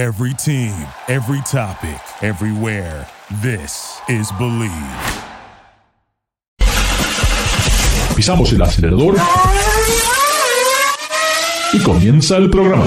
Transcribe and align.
Every 0.00 0.32
team, 0.32 0.72
every 1.08 1.42
topic, 1.42 2.00
everywhere. 2.22 3.06
This 3.42 4.00
is 4.08 4.32
Believe. 4.38 4.72
Pisamos 8.16 8.50
el 8.54 8.62
acelerador 8.62 9.16
y 11.74 11.80
comienza 11.80 12.38
el 12.38 12.48
programa. 12.48 12.86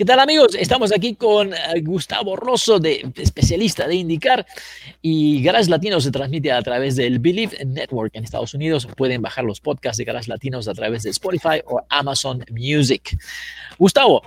¿Qué 0.00 0.06
tal 0.06 0.18
amigos? 0.18 0.54
Estamos 0.58 0.92
aquí 0.92 1.14
con 1.14 1.52
eh, 1.52 1.58
Gustavo 1.82 2.34
Rosso, 2.34 2.78
de, 2.78 3.12
especialista 3.16 3.86
de 3.86 3.96
indicar 3.96 4.46
y 5.02 5.42
Garage 5.42 5.68
Latino 5.68 6.00
se 6.00 6.10
transmite 6.10 6.50
a 6.52 6.62
través 6.62 6.96
del 6.96 7.18
Believe 7.18 7.62
Network 7.66 8.10
en 8.14 8.24
Estados 8.24 8.54
Unidos. 8.54 8.88
Pueden 8.96 9.20
bajar 9.20 9.44
los 9.44 9.60
podcasts 9.60 9.98
de 9.98 10.04
Garage 10.04 10.30
Latinos 10.30 10.68
a 10.68 10.72
través 10.72 11.02
de 11.02 11.10
Spotify 11.10 11.60
o 11.66 11.82
Amazon 11.90 12.42
Music. 12.50 13.14
Gustavo, 13.78 14.22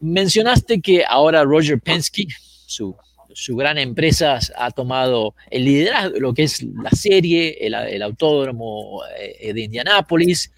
mencionaste 0.00 0.80
que 0.80 1.04
ahora 1.06 1.44
Roger 1.44 1.78
Penske, 1.78 2.28
su, 2.64 2.96
su 3.34 3.54
gran 3.54 3.76
empresa, 3.76 4.38
ha 4.56 4.70
tomado 4.70 5.34
el 5.50 5.66
liderazgo 5.66 6.14
de 6.14 6.20
lo 6.20 6.32
que 6.32 6.44
es 6.44 6.62
la 6.62 6.92
serie, 6.92 7.58
el, 7.60 7.74
el 7.74 8.00
autódromo 8.00 9.02
eh, 9.18 9.52
de 9.52 9.60
Indianápolis. 9.60 10.50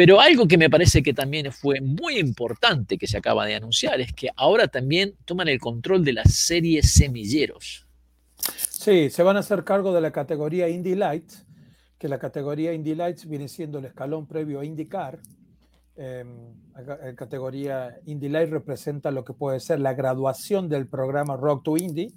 Pero 0.00 0.18
algo 0.18 0.48
que 0.48 0.56
me 0.56 0.70
parece 0.70 1.02
que 1.02 1.12
también 1.12 1.52
fue 1.52 1.82
muy 1.82 2.16
importante 2.16 2.96
que 2.96 3.06
se 3.06 3.18
acaba 3.18 3.44
de 3.44 3.54
anunciar 3.54 4.00
es 4.00 4.14
que 4.14 4.30
ahora 4.34 4.66
también 4.66 5.14
toman 5.26 5.48
el 5.48 5.60
control 5.60 6.06
de 6.06 6.14
la 6.14 6.24
serie 6.24 6.82
Semilleros. 6.82 7.86
Sí, 8.70 9.10
se 9.10 9.22
van 9.22 9.36
a 9.36 9.40
hacer 9.40 9.62
cargo 9.62 9.92
de 9.92 10.00
la 10.00 10.10
categoría 10.10 10.70
Indy 10.70 10.94
Lights, 10.94 11.44
que 11.98 12.08
la 12.08 12.18
categoría 12.18 12.72
Indy 12.72 12.94
Lights 12.94 13.28
viene 13.28 13.46
siendo 13.46 13.78
el 13.78 13.84
escalón 13.84 14.26
previo 14.26 14.60
a 14.60 14.64
IndyCar. 14.64 15.18
Eh, 15.96 16.24
la 16.74 17.14
categoría 17.14 17.98
Indy 18.06 18.30
Light 18.30 18.48
representa 18.48 19.10
lo 19.10 19.22
que 19.22 19.34
puede 19.34 19.60
ser 19.60 19.80
la 19.80 19.92
graduación 19.92 20.70
del 20.70 20.88
programa 20.88 21.36
Rock 21.36 21.62
to 21.62 21.76
Indy. 21.76 22.14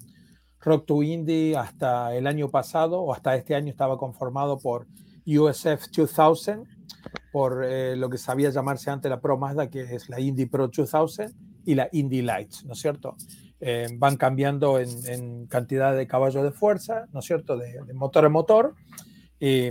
Rock 0.61 0.85
to 0.85 1.03
Indy 1.03 1.53
hasta 1.53 2.15
el 2.15 2.27
año 2.27 2.47
pasado 2.47 3.01
o 3.01 3.13
hasta 3.13 3.35
este 3.35 3.55
año 3.55 3.71
estaba 3.71 3.97
conformado 3.97 4.57
por 4.57 4.87
USF 5.25 5.89
2000, 5.93 6.63
por 7.33 7.65
eh, 7.65 7.95
lo 7.95 8.11
que 8.11 8.19
sabía 8.19 8.51
llamarse 8.51 8.91
antes 8.91 9.09
la 9.09 9.19
Pro 9.19 9.39
Mazda, 9.39 9.67
que 9.67 9.81
es 9.81 10.07
la 10.07 10.19
Indy 10.19 10.45
Pro 10.45 10.67
2000 10.67 11.33
y 11.65 11.73
la 11.73 11.89
Indy 11.91 12.21
Lights, 12.21 12.63
¿no 12.63 12.73
es 12.73 12.79
cierto? 12.79 13.15
Eh, 13.59 13.87
van 13.97 14.17
cambiando 14.17 14.79
en, 14.79 14.89
en, 15.07 15.47
cantidad 15.47 15.97
de 15.97 16.05
caballos 16.05 16.43
de 16.43 16.51
fuerza, 16.51 17.07
¿no 17.11 17.21
es 17.21 17.25
cierto? 17.25 17.57
De, 17.57 17.81
de 17.87 17.93
motor 17.95 18.25
a 18.25 18.29
motor, 18.29 18.75
y, 19.39 19.69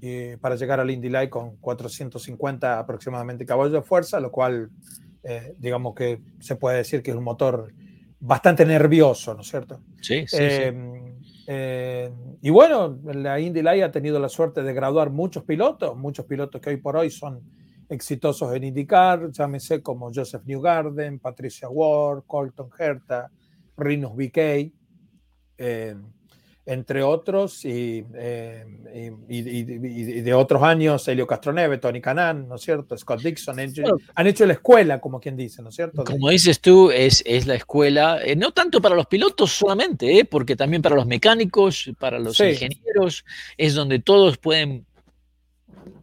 y 0.00 0.34
para 0.38 0.56
llegar 0.56 0.80
al 0.80 0.90
Indy 0.90 1.08
Light 1.08 1.30
con 1.30 1.56
450 1.58 2.80
aproximadamente 2.80 3.46
caballos 3.46 3.74
de 3.74 3.82
fuerza, 3.82 4.18
lo 4.18 4.32
cual, 4.32 4.70
eh, 5.22 5.54
digamos 5.56 5.94
que 5.94 6.20
se 6.40 6.56
puede 6.56 6.78
decir 6.78 7.04
que 7.04 7.12
es 7.12 7.16
un 7.16 7.22
motor 7.22 7.72
bastante 8.18 8.66
nervioso, 8.66 9.34
¿no 9.34 9.42
es 9.42 9.48
cierto? 9.48 9.80
Sí, 10.00 10.26
sí. 10.26 10.36
Eh, 10.40 10.72
sí. 10.72 10.97
Eh, 11.50 12.12
y 12.42 12.50
bueno, 12.50 13.00
la 13.04 13.40
Indy 13.40 13.62
Light 13.62 13.82
ha 13.82 13.90
tenido 13.90 14.20
la 14.20 14.28
suerte 14.28 14.62
de 14.62 14.74
graduar 14.74 15.08
muchos 15.08 15.44
pilotos, 15.44 15.96
muchos 15.96 16.26
pilotos 16.26 16.60
que 16.60 16.68
hoy 16.68 16.76
por 16.76 16.94
hoy 16.94 17.10
son 17.10 17.40
exitosos 17.88 18.54
en 18.54 18.64
IndyCar, 18.64 19.30
llámese 19.30 19.82
como 19.82 20.12
Joseph 20.14 20.42
Newgarden, 20.44 21.18
Patricia 21.18 21.70
Ward, 21.70 22.24
Colton 22.26 22.68
Herta, 22.78 23.30
Rinus 23.78 24.14
BK, 24.14 24.70
eh, 25.56 25.96
entre 26.68 27.02
otros, 27.02 27.64
y, 27.64 28.04
eh, 28.14 28.62
y, 29.26 29.38
y, 29.38 29.58
y, 29.60 30.20
de 30.20 30.34
otros 30.34 30.62
años, 30.62 31.08
Helio 31.08 31.26
Castroneve, 31.26 31.78
Tony 31.78 32.02
Canan, 32.02 32.46
¿no 32.46 32.56
es 32.56 32.60
cierto? 32.60 32.94
Scott 32.98 33.22
Dixon, 33.22 33.58
han 33.58 33.70
hecho, 33.70 33.82
bueno, 33.82 33.96
han 34.14 34.26
hecho 34.26 34.44
la 34.44 34.52
escuela, 34.52 35.00
como 35.00 35.18
quien 35.18 35.34
dice, 35.34 35.62
¿no 35.62 35.70
es 35.70 35.76
cierto? 35.76 36.04
Como 36.04 36.28
dices 36.28 36.60
tú, 36.60 36.90
es, 36.90 37.22
es 37.24 37.46
la 37.46 37.54
escuela, 37.54 38.20
eh, 38.22 38.36
no 38.36 38.50
tanto 38.50 38.82
para 38.82 38.94
los 38.94 39.06
pilotos 39.06 39.50
solamente, 39.50 40.18
eh, 40.18 40.26
porque 40.26 40.56
también 40.56 40.82
para 40.82 40.94
los 40.94 41.06
mecánicos, 41.06 41.90
para 41.98 42.18
los 42.18 42.36
sí. 42.36 42.44
ingenieros, 42.44 43.24
es 43.56 43.72
donde 43.72 43.98
todos 43.98 44.36
pueden 44.36 44.84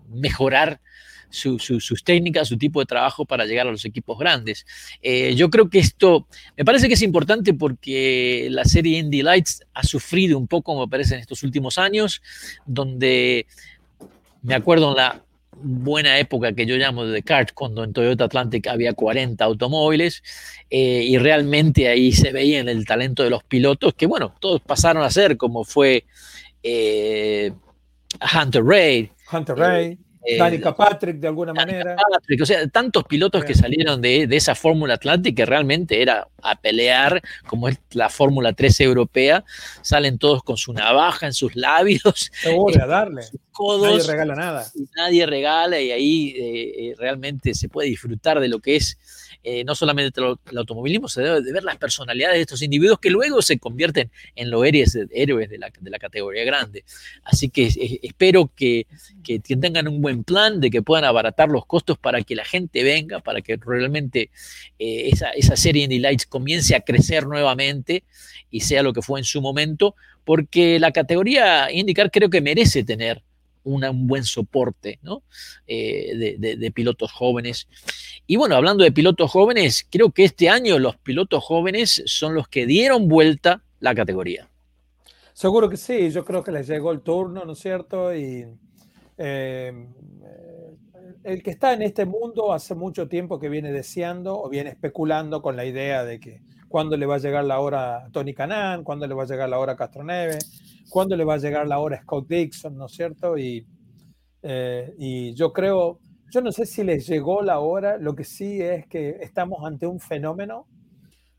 mejorar 0.10 0.82
su, 1.30 1.60
su, 1.60 1.80
sus 1.80 2.04
técnicas, 2.04 2.48
su 2.48 2.58
tipo 2.58 2.80
de 2.80 2.86
trabajo 2.86 3.26
para 3.26 3.46
llegar 3.46 3.68
a 3.68 3.72
los 3.72 3.86
equipos 3.86 4.18
grandes. 4.18 4.66
Eh, 5.02 5.36
yo 5.36 5.50
creo 5.50 5.70
que 5.70 5.80
esto 5.80 6.28
me 6.58 6.66
parece 6.66 6.88
que 6.88 6.94
es 6.96 7.02
importante 7.02 7.54
porque 7.54 8.48
la 8.52 8.66
serie 8.66 9.00
Indy 9.00 9.22
Lights 9.22 9.64
ha 9.74 9.84
sufrido 9.84 10.38
un 10.38 10.48
poco, 10.48 10.80
me 10.80 10.88
parece, 10.88 11.16
en 11.16 11.22
estos 11.22 11.44
últimos 11.44 11.78
años, 11.78 12.22
donde 12.66 13.46
me 14.42 14.56
acuerdo 14.56 14.92
en 14.92 14.98
la 14.98 15.22
buena 15.58 16.20
época 16.20 16.54
que 16.54 16.66
yo 16.66 16.76
llamo 16.76 17.06
de 17.06 17.24
kart, 17.24 17.52
cuando 17.54 17.84
en 17.84 17.94
Toyota 17.94 18.26
Atlantic 18.26 18.68
había 18.68 18.94
40 18.94 19.44
automóviles 19.44 20.22
eh, 20.70 21.04
y 21.04 21.18
realmente 21.18 21.88
ahí 21.88 22.12
se 22.12 22.32
veía 22.32 22.60
en 22.60 22.70
el 22.70 22.86
talento 22.86 23.24
de 23.24 23.30
los 23.30 23.44
pilotos, 23.44 23.94
que 23.94 24.06
bueno, 24.06 24.36
todos 24.40 24.62
pasaron 24.62 25.04
a 25.04 25.10
ser 25.10 25.38
como 25.38 25.64
fue 25.64 26.06
eh, 26.62 27.52
Hunter 28.22 28.64
Ray. 28.64 29.12
Hunter. 29.32 29.56
Eh, 29.58 29.98
Danica 30.38 30.76
Patrick 30.76 31.18
de 31.18 31.28
alguna 31.28 31.54
manera. 31.54 31.96
Patrick, 32.12 32.42
o 32.42 32.46
sea, 32.46 32.68
tantos 32.68 33.04
pilotos 33.04 33.42
sí. 33.42 33.48
que 33.48 33.56
salieron 33.56 34.02
de, 34.02 34.28
de 34.28 34.36
esa 34.36 34.56
Fórmula 34.56 34.96
Atlantic 34.96 35.36
que 35.36 35.46
realmente 35.46 36.02
era 36.02 36.28
a 36.42 36.56
pelear, 36.56 37.22
como 37.48 37.68
es 37.68 37.80
la 37.92 38.10
Fórmula 38.10 38.54
13 38.54 38.84
europea, 38.84 39.44
salen 39.82 40.18
todos 40.18 40.44
con 40.44 40.58
su 40.58 40.74
navaja 40.74 41.26
en 41.26 41.34
sus 41.34 41.56
labios. 41.56 42.32
Seguro, 42.42 42.84
a 42.84 42.88
darle. 42.88 43.24
Codos, 43.52 43.90
nadie 43.90 44.12
regala 44.12 44.36
nada. 44.36 44.72
Nadie 44.96 45.26
regala 45.26 45.80
y 45.80 45.92
ahí 45.92 46.36
eh, 46.38 46.96
realmente 46.98 47.54
se 47.54 47.70
puede 47.70 47.90
disfrutar 47.90 48.40
de 48.40 48.48
lo 48.48 48.60
que 48.60 48.76
es 48.76 48.98
eh, 49.48 49.64
no 49.64 49.76
solamente 49.76 50.20
el, 50.20 50.58
automovilismo, 50.58 51.08
se 51.08 51.22
debe 51.22 51.40
de 51.40 51.54
ver 51.54 51.64
las 51.64 51.78
personalidades 51.78 52.38
de 52.38 52.42
estos 52.42 52.64
individuos 52.64 52.98
que 52.98 53.12
luego 53.12 53.44
se 53.44 53.60
convierten 53.60 54.10
en 54.36 54.50
los 54.50 54.66
héroes, 54.66 54.94
de, 54.94 55.58
la, 55.60 56.00
categoría 56.00 56.44
grande. 56.44 56.84
Así 57.24 57.50
que 57.50 58.00
espero 58.02 58.50
que, 58.56 58.88
que, 59.24 59.40
tengan 59.40 59.88
un 59.88 60.02
buen 60.02 60.24
plan, 60.24 60.60
de 60.60 60.72
que 60.72 60.82
puedan 60.82 61.06
abaratar 61.06 61.50
los 61.50 61.68
costos 61.68 62.00
para 62.00 62.24
que 62.24 62.34
la 62.34 62.44
gente 62.44 62.84
venga, 62.84 63.20
para 63.20 63.42
que 63.42 63.56
realmente 63.58 64.32
eh, 64.80 65.10
esa, 65.12 65.30
esa 65.30 65.56
serie 65.56 65.84
Indy 65.84 66.00
Lights 66.00 66.26
comience 66.26 66.74
a 66.74 66.82
crecer 66.82 67.28
nuevamente 67.28 68.04
y 68.50 68.62
sea 68.62 68.82
lo 68.82 68.94
que 68.94 69.04
fue 69.04 69.20
en 69.20 69.26
su 69.26 69.42
momento, 69.42 69.96
porque 70.24 70.80
la 70.80 70.92
categoría 70.92 71.72
IndyCar 71.72 72.10
creo 72.10 72.32
que 72.32 72.42
merece 72.42 72.84
tener 72.84 73.22
una, 73.66 73.92
un 73.92 74.08
buen 74.08 74.24
soporte 74.24 75.00
¿no? 75.02 75.24
eh, 75.68 76.38
de, 76.38 76.72
pilotos 76.72 77.12
jóvenes. 77.12 77.68
Y 78.26 78.38
bueno, 78.38 78.56
hablando 78.56 78.84
de 78.84 78.92
pilotos 78.92 79.30
jóvenes, 79.30 79.86
creo 79.90 80.12
que 80.12 80.24
este 80.24 80.50
año 80.50 80.80
los 80.80 80.96
pilotos 80.98 81.44
jóvenes 81.44 82.02
son 82.06 82.34
los 82.34 82.48
que 82.48 82.66
dieron 82.66 83.08
vuelta 83.08 83.64
la 83.80 83.94
categoría. 83.94 84.50
Seguro 85.34 85.70
que 85.70 85.78
sí, 85.78 86.12
yo 86.12 86.24
creo 86.24 86.44
que 86.44 86.52
les 86.52 86.68
llegó 86.68 86.92
el 86.92 87.02
turno, 87.02 87.44
¿no 87.44 87.54
es 87.54 87.60
cierto? 87.60 88.16
Y 88.16 88.46
eh, 89.18 89.88
el 91.24 91.44
que 91.44 91.50
está 91.50 91.74
en 91.74 91.82
este 91.82 92.06
mundo 92.06 92.54
hace 92.54 92.76
mucho 92.76 93.08
tiempo 93.08 93.40
que 93.40 93.50
viene 93.50 93.72
deseando 93.72 94.40
o 94.40 94.48
viene 94.48 94.70
especulando 94.70 95.42
con 95.42 95.56
la 95.56 95.66
idea 95.66 96.06
de 96.06 96.20
que 96.20 96.42
cuándo 96.68 96.98
le 96.98 97.06
va 97.06 97.16
a 97.16 97.20
llegar 97.20 97.44
la 97.46 97.60
hora 97.60 98.06
a 98.06 98.10
Tony 98.12 98.34
Canan, 98.34 98.84
cuándo 98.84 99.08
le 99.08 99.16
va 99.16 99.24
a 99.24 99.28
llegar 99.28 99.50
la 99.50 99.60
hora 99.60 99.74
a 99.74 99.76
Castroneve, 99.76 100.40
cuándo 100.90 101.16
le 101.16 101.24
va 101.24 101.36
a 101.36 101.38
llegar 101.38 101.68
la 101.68 101.80
hora 101.80 101.98
a 101.98 102.02
Scott 102.02 102.28
Dixon, 102.28 102.78
¿no 102.78 102.86
es 102.86 102.92
cierto? 102.94 103.38
Y, 103.38 103.66
eh, 104.42 104.94
y 104.98 105.34
yo 105.34 105.52
creo, 105.54 106.00
yo 106.32 106.42
no 106.42 106.52
sé 106.52 106.66
si 106.66 106.84
les 106.84 107.08
llegó 107.08 107.42
la 107.42 107.60
hora, 107.60 107.98
lo 107.98 108.16
que 108.16 108.24
sí 108.24 108.62
es 108.62 108.88
que 108.88 109.18
estamos 109.22 109.66
ante 109.66 109.88
un 109.88 110.00
fenómeno. 110.00 110.68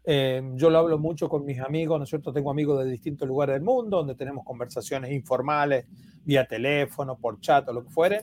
Eh, 0.04 0.40
yo 0.54 0.70
lo 0.70 0.78
hablo 0.78 0.98
mucho 0.98 1.28
con 1.28 1.44
mis 1.44 1.58
amigos, 1.58 1.98
¿no 1.98 2.04
es 2.04 2.10
cierto? 2.10 2.32
Tengo 2.32 2.50
amigos 2.50 2.84
de 2.84 2.90
distintos 2.90 3.26
lugares 3.26 3.54
del 3.54 3.62
mundo 3.62 3.98
donde 3.98 4.14
tenemos 4.14 4.44
conversaciones 4.44 5.10
informales, 5.10 5.86
vía 6.24 6.46
teléfono, 6.46 7.18
por 7.18 7.40
chat 7.40 7.68
o 7.68 7.72
lo 7.72 7.82
que 7.84 7.90
fuere, 7.90 8.20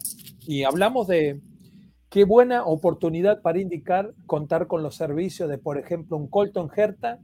y 0.48 0.64
hablamos 0.64 1.08
de, 1.08 1.42
Qué 2.14 2.26
buena 2.26 2.64
oportunidad 2.64 3.42
para 3.42 3.60
indicar 3.60 4.14
contar 4.28 4.68
con 4.68 4.84
los 4.84 4.94
servicios 4.94 5.50
de, 5.50 5.58
por 5.58 5.80
ejemplo, 5.80 6.16
un 6.16 6.30
Colton 6.30 6.70
Herta 6.76 7.18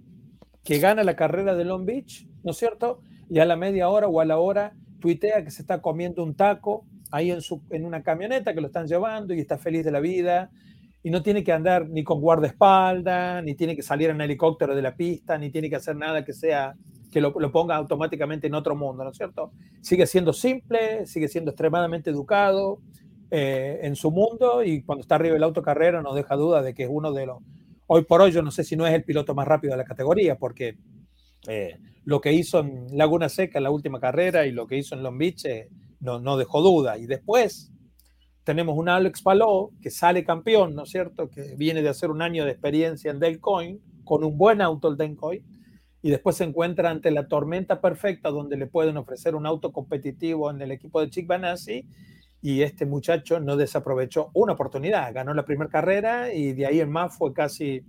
que 0.64 0.80
gana 0.80 1.04
la 1.04 1.16
carrera 1.16 1.54
de 1.54 1.64
Long 1.64 1.86
Beach, 1.86 2.28
¿no 2.44 2.50
es 2.50 2.58
cierto? 2.58 3.04
Y 3.30 3.40
a 3.40 3.46
la 3.46 3.56
media 3.56 3.90
hora 3.90 4.08
o 4.08 4.20
a 4.20 4.26
la 4.26 4.40
hora 4.40 4.74
tuitea 5.00 5.44
que 5.44 5.52
se 5.52 5.62
está 5.62 5.82
comiendo 5.82 6.24
un 6.24 6.36
taco 6.36 6.86
ahí 7.12 7.32
en, 7.32 7.42
su, 7.42 7.62
en 7.70 7.86
una 7.86 8.04
camioneta 8.04 8.54
que 8.54 8.62
lo 8.62 8.68
están 8.68 8.88
llevando 8.88 9.34
y 9.34 9.40
está 9.40 9.58
feliz 9.58 9.86
de 9.86 9.92
la 9.92 10.00
vida 10.00 10.52
y 11.02 11.12
no 11.12 11.24
tiene 11.24 11.44
que 11.44 11.54
andar 11.54 11.88
ni 11.90 12.04
con 12.04 12.20
guardaespaldas, 12.20 13.44
ni 13.44 13.56
tiene 13.56 13.76
que 13.76 13.82
salir 13.82 14.10
en 14.10 14.20
helicóptero 14.20 14.76
de 14.76 14.82
la 14.82 14.96
pista, 14.96 15.38
ni 15.38 15.50
tiene 15.50 15.70
que 15.70 15.78
hacer 15.78 15.96
nada 15.96 16.26
que 16.26 16.34
sea 16.34 16.76
que 17.12 17.22
lo, 17.22 17.34
lo 17.40 17.52
ponga 17.52 17.76
automáticamente 17.76 18.48
en 18.48 18.54
otro 18.54 18.76
mundo, 18.76 19.04
¿no 19.04 19.12
es 19.12 19.18
cierto? 19.18 19.52
Sigue 19.82 20.06
siendo 20.06 20.34
simple, 20.34 21.08
sigue 21.08 21.28
siendo 21.28 21.52
extremadamente 21.52 22.10
educado, 22.10 22.82
eh, 23.32 23.82
en 23.84 23.96
su 23.96 24.10
mundo 24.10 24.64
y 24.64 24.82
cuando 24.82 25.02
está 25.02 25.14
arriba 25.14 25.36
el 25.36 25.44
autocarrera 25.44 26.02
no 26.02 26.16
deja 26.16 26.36
duda 26.36 26.64
de 26.64 26.74
que 26.74 26.86
es 26.86 26.90
uno 26.92 27.14
de 27.14 27.28
los, 27.28 27.38
hoy 27.86 28.04
por 28.04 28.22
hoy 28.22 28.32
yo 28.32 28.42
no 28.42 28.50
sé 28.50 28.64
si 28.64 28.76
no 28.76 28.88
es 28.88 28.94
el 28.96 29.04
piloto 29.04 29.36
más 29.36 29.48
rápido 29.48 29.74
de 29.74 29.78
la 29.78 29.84
categoría, 29.84 30.40
porque 30.40 30.80
eh, 31.48 31.78
lo 32.06 32.22
que 32.22 32.34
hizo 32.34 32.60
en 32.60 32.98
Laguna 32.98 33.30
Seca 33.30 33.60
en 33.60 33.64
la 33.64 33.72
última 33.72 34.00
carrera 34.00 34.46
y 34.46 34.52
lo 34.52 34.68
que 34.68 34.78
hizo 34.78 34.96
en 34.96 35.04
Long 35.04 35.18
Beach 35.18 35.46
eh, 35.46 35.70
no, 36.00 36.20
no, 36.20 36.38
dejó 36.38 36.62
duda. 36.62 36.98
Y 36.98 37.06
después, 37.06 37.72
tenemos 38.44 38.78
un 38.78 38.90
Alex 38.90 39.22
Palou 39.22 39.72
que 39.82 39.90
sale 39.92 40.24
campeón, 40.24 40.76
¿no 40.76 40.84
es 40.84 40.90
cierto? 40.90 41.30
Que 41.30 41.56
viene 41.56 41.82
de 41.82 41.90
hacer 41.90 42.10
un 42.10 42.22
año 42.22 42.46
de 42.46 42.52
experiencia 42.52 43.12
en 43.12 43.20
Delcoin, 43.20 43.80
con 44.04 44.24
un 44.24 44.38
buen 44.38 44.62
auto 44.62 44.88
el 44.88 44.98
Delcoin, 44.98 45.44
y 46.02 46.10
después 46.10 46.38
se 46.38 46.46
encuentra 46.46 46.90
ante 46.90 47.12
la 47.12 47.28
tormenta 47.28 47.82
perfecta 47.82 48.30
donde 48.30 48.58
le 48.58 48.68
pueden 48.68 48.98
ofrecer 48.98 49.36
un 49.36 49.46
auto 49.46 49.72
competitivo 49.72 50.50
en 50.50 50.62
el 50.62 50.72
equipo 50.72 51.02
de 51.02 51.10
Chick 51.10 51.28
Banassi 51.28 51.86
y 52.42 52.62
este 52.62 52.86
muchacho 52.86 53.40
no 53.40 53.58
desaprovechó 53.58 54.32
una 54.34 54.54
oportunidad, 54.54 55.14
ganó 55.14 55.34
la 55.34 55.46
primera 55.46 55.70
carrera 55.70 56.34
y 56.34 56.54
de 56.54 56.66
ahí 56.66 56.80
en 56.80 56.90
más 56.90 57.18
fue 57.18 57.34
casi 57.34 57.84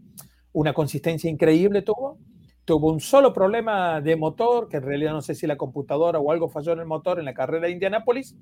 una 0.52 0.72
consistencia 0.72 1.30
increíble 1.30 1.82
tuvo. 1.82 2.18
Tuvo 2.64 2.92
un 2.92 3.00
solo 3.00 3.32
problema 3.32 4.00
de 4.00 4.16
motor, 4.16 4.68
que 4.68 4.76
en 4.76 4.84
realidad 4.84 5.12
no 5.12 5.22
sé 5.22 5.34
si 5.34 5.46
la 5.46 5.56
computadora 5.56 6.18
o 6.18 6.30
algo 6.30 6.48
falló 6.48 6.72
en 6.72 6.80
el 6.80 6.86
motor 6.86 7.18
en 7.18 7.24
la 7.24 7.34
carrera 7.34 7.66
de 7.66 7.72
Indianápolis, 7.72 8.36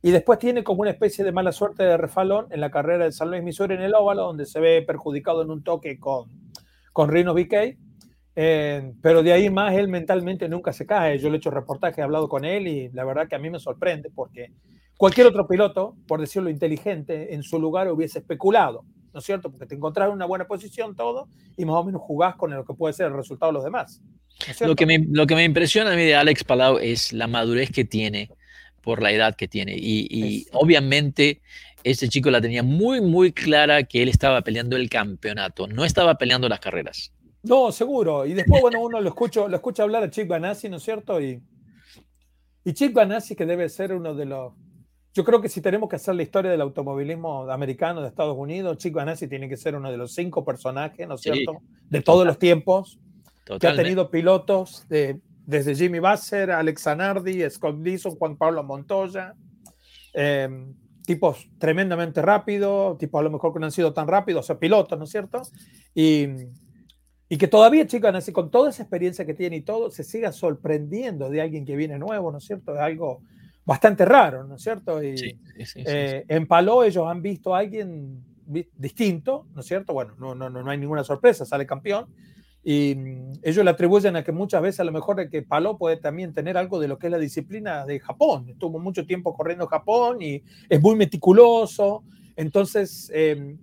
y 0.00 0.10
después 0.10 0.38
tiene 0.38 0.62
como 0.62 0.82
una 0.82 0.90
especie 0.90 1.24
de 1.24 1.32
mala 1.32 1.50
suerte 1.50 1.82
de 1.82 1.96
refalón 1.96 2.46
en 2.50 2.60
la 2.60 2.70
carrera 2.70 3.04
de 3.04 3.12
San 3.12 3.30
Luis, 3.30 3.42
Missouri, 3.42 3.74
en 3.74 3.82
el 3.82 3.94
óvalo, 3.94 4.22
donde 4.22 4.46
se 4.46 4.60
ve 4.60 4.82
perjudicado 4.82 5.42
en 5.42 5.50
un 5.50 5.64
toque 5.64 5.98
con, 5.98 6.30
con 6.92 7.10
Rino 7.10 7.34
BK. 7.34 7.76
Eh, 8.40 8.92
pero 9.02 9.24
de 9.24 9.32
ahí 9.32 9.50
más 9.50 9.74
él 9.74 9.88
mentalmente 9.88 10.48
nunca 10.48 10.72
se 10.72 10.86
cae. 10.86 11.18
Yo 11.18 11.28
le 11.28 11.36
he 11.36 11.38
hecho 11.38 11.50
reportaje, 11.50 12.00
he 12.00 12.04
hablado 12.04 12.28
con 12.28 12.44
él 12.44 12.68
y 12.68 12.88
la 12.90 13.04
verdad 13.04 13.26
que 13.26 13.34
a 13.34 13.40
mí 13.40 13.50
me 13.50 13.58
sorprende 13.58 14.10
porque 14.14 14.52
cualquier 14.96 15.26
otro 15.26 15.48
piloto, 15.48 15.96
por 16.06 16.20
decirlo 16.20 16.48
inteligente, 16.48 17.34
en 17.34 17.42
su 17.42 17.58
lugar 17.58 17.90
hubiese 17.90 18.20
especulado, 18.20 18.84
¿no 19.18 19.20
es 19.20 19.26
cierto? 19.26 19.50
Porque 19.50 19.66
te 19.66 19.74
encontrás 19.74 20.06
en 20.06 20.14
una 20.14 20.26
buena 20.26 20.46
posición 20.46 20.94
todo 20.94 21.26
y 21.56 21.64
más 21.64 21.74
o 21.74 21.82
menos 21.82 22.00
jugás 22.00 22.36
con 22.36 22.52
lo 22.52 22.64
que 22.64 22.72
puede 22.72 22.94
ser 22.94 23.06
el 23.06 23.14
resultado 23.14 23.50
de 23.50 23.54
los 23.54 23.64
demás. 23.64 24.00
lo, 24.60 24.76
que 24.76 24.86
me, 24.86 25.04
lo 25.10 25.26
que 25.26 25.34
me 25.34 25.42
impresiona 25.42 25.92
a 25.92 25.96
mí 25.96 26.04
de 26.04 26.14
Alex 26.14 26.44
Palau 26.44 26.78
es 26.78 27.12
la 27.12 27.26
madurez 27.26 27.72
que 27.72 27.84
tiene 27.84 28.30
por 28.80 29.02
la 29.02 29.10
edad 29.10 29.34
que 29.34 29.48
tiene. 29.48 29.74
Y, 29.76 30.46
obviamente 30.52 31.40
ese 31.82 32.08
chico 32.08 32.30
la 32.30 32.40
tenía 32.40 32.62
muy, 32.62 33.00
muy 33.00 33.32
clara 33.32 33.82
que 33.82 34.02
él 34.02 34.08
estaba 34.08 34.42
peleando 34.42 34.76
el 34.76 34.88
campeonato, 34.88 35.66
no 35.66 35.84
estaba 35.84 36.14
peleando 36.14 36.48
las 36.48 36.60
carreras. 36.60 37.12
No, 37.42 37.72
seguro. 37.72 38.24
Y 38.24 38.34
después, 38.34 38.62
bueno, 38.62 38.80
uno 38.80 39.00
lo 39.00 39.08
escucha, 39.08 39.48
lo 39.48 39.56
escucha 39.56 39.82
hablar 39.82 40.04
a 40.04 40.10
Chick 40.10 40.28
Banassi, 40.28 40.68
¿no 40.68 40.76
es 40.76 40.84
cierto? 40.84 41.20
Y, 41.20 41.40
y 42.64 42.72
Chick 42.72 42.92
Banassi, 42.92 43.34
que 43.34 43.46
debe 43.46 43.68
ser 43.68 43.94
uno 43.94 44.14
de 44.14 44.26
los... 44.26 44.52
Yo 45.14 45.24
creo 45.24 45.40
que 45.40 45.48
si 45.48 45.60
tenemos 45.60 45.88
que 45.88 45.96
hacer 45.96 46.14
la 46.14 46.22
historia 46.22 46.50
del 46.50 46.60
automovilismo 46.60 47.50
americano 47.50 48.02
de 48.02 48.08
Estados 48.08 48.36
Unidos, 48.36 48.76
Chick 48.78 48.94
Banassi 48.94 49.26
tiene 49.26 49.48
que 49.48 49.56
ser 49.56 49.74
uno 49.74 49.90
de 49.90 49.96
los 49.96 50.14
cinco 50.14 50.44
personajes, 50.44 51.08
¿no 51.08 51.14
es 51.14 51.22
cierto? 51.22 51.58
De 51.88 52.02
todos 52.02 52.26
los 52.26 52.38
tiempos. 52.38 52.98
Que 53.60 53.66
ha 53.66 53.74
tenido 53.74 54.10
pilotos 54.10 54.86
de 54.88 55.20
desde 55.48 55.74
Jimmy 55.74 55.98
Basser, 55.98 56.50
Alex 56.50 56.82
Zanardi, 56.82 57.48
Scott 57.48 57.78
Dixon, 57.80 58.16
Juan 58.16 58.36
Pablo 58.36 58.62
Montoya, 58.62 59.34
em, 60.12 60.74
tipos 61.06 61.48
tremendamente 61.58 62.20
rápidos, 62.20 62.98
tipos 62.98 63.18
a 63.18 63.22
lo 63.22 63.30
mejor 63.30 63.54
que 63.54 63.60
no 63.60 63.64
han 63.64 63.72
sido 63.72 63.94
tan 63.94 64.06
rápidos, 64.08 64.44
o 64.44 64.46
sea, 64.46 64.58
pilotos, 64.58 64.98
¿no 64.98 65.04
es 65.04 65.10
cierto? 65.10 65.40
Y, 65.94 66.28
y 67.30 67.38
que 67.38 67.48
todavía, 67.48 67.86
chicos, 67.86 68.14
así 68.14 68.30
con 68.30 68.50
toda 68.50 68.68
esa 68.68 68.82
experiencia 68.82 69.24
que 69.24 69.32
tiene 69.32 69.56
y 69.56 69.62
todo, 69.62 69.90
se 69.90 70.04
siga 70.04 70.32
sorprendiendo 70.32 71.30
de 71.30 71.40
alguien 71.40 71.64
que 71.64 71.76
viene 71.76 71.98
nuevo, 71.98 72.30
¿no 72.30 72.36
es 72.36 72.44
cierto? 72.44 72.74
Es 72.74 72.80
algo 72.80 73.22
bastante 73.68 74.06
raro, 74.06 74.44
¿no 74.44 74.54
es 74.54 74.62
cierto? 74.62 75.02
Y 75.02 75.18
sí, 75.18 75.38
eh, 75.74 76.24
en 76.26 76.46
Paló 76.46 76.82
ellos 76.82 77.06
han 77.06 77.20
visto 77.20 77.54
a 77.54 77.58
alguien 77.58 78.24
distinto, 78.74 79.46
¿no 79.54 79.60
es 79.60 79.66
cierto? 79.66 79.92
Bueno, 79.92 80.14
no, 80.18 80.34
no, 80.34 80.48
no 80.48 80.70
hay 80.70 80.78
ninguna 80.78 81.04
sorpresa, 81.04 81.44
sale 81.44 81.66
campeón, 81.66 82.06
y 82.64 82.94
mm, 82.94 83.32
ellos 83.42 83.62
le 83.62 83.70
atribuyen 83.70 84.16
a 84.16 84.24
que 84.24 84.32
muchas 84.32 84.62
veces 84.62 84.80
a 84.80 84.84
lo 84.84 84.92
mejor 84.92 85.16
de 85.16 85.28
que 85.28 85.42
Paló 85.42 85.76
puede 85.76 85.98
también 85.98 86.32
tener 86.32 86.56
algo 86.56 86.80
de 86.80 86.88
lo 86.88 86.98
que 86.98 87.08
es 87.08 87.10
la 87.10 87.18
disciplina 87.18 87.84
de 87.84 88.00
Japón. 88.00 88.48
Estuvo 88.48 88.78
mucho 88.78 89.04
tiempo 89.04 89.34
corriendo 89.34 89.64
en 89.64 89.68
Japón 89.68 90.22
y 90.22 90.42
es 90.70 90.80
muy 90.80 90.96
meticuloso. 90.96 92.04
Entonces, 92.36 93.12
em, 93.12 93.58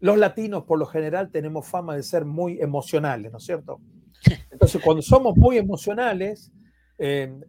los 0.00 0.18
latinos 0.18 0.64
por 0.64 0.78
lo 0.78 0.84
general 0.84 1.30
tenemos 1.30 1.66
fama 1.66 1.96
de 1.96 2.02
ser 2.02 2.26
muy 2.26 2.60
emocionales, 2.60 3.32
¿no 3.32 3.38
es 3.38 3.44
cierto? 3.44 3.80
Entonces, 4.50 4.82
cuando 4.84 5.00
somos 5.00 5.34
muy 5.34 5.56
emocionales, 5.56 6.52
em, 6.98 7.40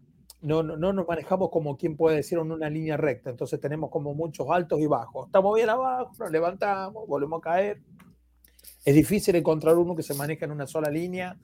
no, 0.41 0.63
no, 0.63 0.77
no, 0.77 0.93
nos 0.93 1.07
manejamos 1.07 1.49
como 1.49 1.77
quien 1.77 1.95
puede 1.95 2.17
decir 2.17 2.37
en 2.37 2.51
una 2.51 2.69
línea 2.69 2.97
recta. 2.97 3.29
Entonces 3.29 3.59
tenemos 3.59 3.89
como 3.89 4.13
muchos 4.13 4.47
altos 4.49 4.79
y 4.79 4.85
bajos. 4.85 5.27
Estamos 5.27 5.55
bien 5.55 5.69
abajo, 5.69 6.11
nos 6.19 6.31
levantamos, 6.31 7.07
volvemos 7.07 7.39
a 7.39 7.41
caer 7.41 7.81
es 8.87 8.95
difícil 8.95 9.35
encontrar 9.35 9.75
uno 9.75 9.97
que 9.97 10.01
se 10.01 10.13
maneja 10.13 10.45
en 10.45 10.51
una 10.51 10.65
sola 10.65 10.89
línea 10.89 11.35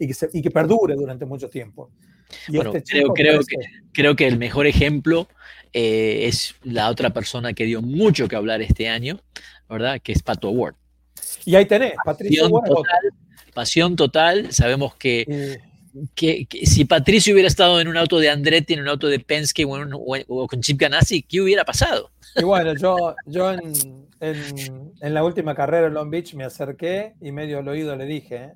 y 0.00 0.08
que, 0.08 0.14
y 0.32 0.42
que 0.42 0.50
perdure 0.50 0.96
durante 0.96 1.24
mucho 1.26 1.48
tiempo. 1.48 1.92
bueno, 2.48 2.74
este 2.74 2.90
creo, 2.90 3.14
creo, 3.14 3.40
que, 3.40 3.56
creo 3.92 4.16
que 4.16 4.26
el 4.26 4.36
mejor 4.36 4.66
ejemplo 4.66 5.28
eh, 5.72 6.26
es 6.26 6.56
la 6.64 6.88
otra 6.88 7.10
persona 7.10 7.52
que 7.52 7.66
dio 7.66 7.82
mucho 7.82 8.26
que 8.26 8.34
hablar 8.34 8.62
este 8.62 8.88
año, 8.88 9.20
¿verdad? 9.68 10.00
Que 10.02 10.10
es 10.10 10.24
Pato 10.24 10.50
Ward. 10.50 10.74
Y 11.44 11.54
ahí 11.54 11.66
tenés, 11.66 11.94
Patricio 12.04 12.50
pasión 12.50 12.64
Total, 12.64 13.00
pasión 13.54 13.96
total, 13.96 14.52
sabemos 14.52 14.96
que, 14.96 15.60
que, 16.14 16.46
si 16.64 16.84
Patricio 16.84 17.32
hubiera 17.32 17.48
estado 17.48 17.80
en 17.80 17.88
un 17.88 17.96
auto 17.96 18.18
de 18.18 18.30
Andretti, 18.30 18.74
en 18.74 18.80
un 18.80 18.88
auto 18.88 19.08
de 19.08 19.20
Penske 19.20 19.64
o, 19.64 20.46
con 20.46 20.60
Chip 20.60 20.80
Ganassi, 20.80 21.22
¿qué 21.22 21.40
hubiera 21.40 21.64
pasado? 21.64 22.10
Y 22.36 22.44
bueno, 22.44 22.74
yo, 22.74 23.14
yo 23.26 23.52
en, 23.52 23.72
en, 24.20 25.14
la 25.14 25.24
última 25.24 25.54
carrera 25.54 25.86
en 25.86 25.94
Long 25.94 26.10
Beach 26.10 26.34
me 26.34 26.44
acerqué 26.44 27.14
y 27.20 27.32
medio 27.32 27.58
al 27.58 27.68
oído 27.68 27.96
le 27.96 28.04
dije 28.04 28.36
¿eh? 28.36 28.52